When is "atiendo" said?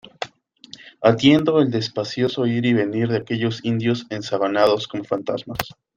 1.03-1.59